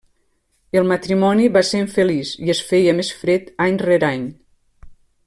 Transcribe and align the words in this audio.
El 0.79 0.87
matrimoni 0.91 1.51
va 1.57 1.63
ser 1.71 1.81
infeliç 1.83 2.31
i 2.47 2.49
es 2.55 2.63
feia 2.71 2.97
més 3.01 3.15
fred 3.21 3.55
any 3.67 3.79
rere 3.85 4.11
any. 4.13 4.25